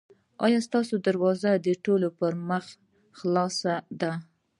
[0.45, 2.65] ایا ستاسو دروازه د ټولو پر مخ
[3.17, 4.11] خلاصه ده؟